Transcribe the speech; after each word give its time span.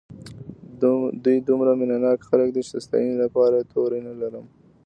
دوی 1.23 1.37
دومره 1.47 1.71
مینه 1.79 1.97
ناک 2.03 2.19
خلک 2.29 2.49
دي 2.55 2.61
چې 2.65 2.71
د 2.73 2.77
ستاینې 2.85 3.15
لپاره 3.23 3.55
یې 3.59 3.67
توري 3.73 3.99
نه 4.07 4.13
لرم. 4.21 4.45